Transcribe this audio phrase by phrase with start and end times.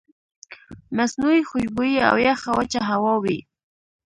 [0.97, 3.37] مصنوعي خوشبويئ او يخه وچه هوا وي